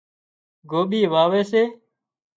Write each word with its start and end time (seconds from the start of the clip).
گوٻي 0.69 1.01
واوي 1.13 1.41
سي 1.51 1.63